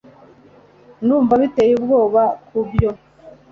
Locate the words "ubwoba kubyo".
1.75-2.89